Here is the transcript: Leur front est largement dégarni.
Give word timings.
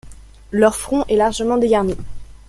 Leur 0.51 0.75
front 0.75 1.05
est 1.09 1.15
largement 1.15 1.57
dégarni. 1.57 1.95